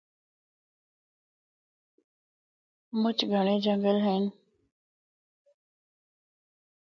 [3.01, 4.23] مُچ گھَنڑے جنگل ہن۔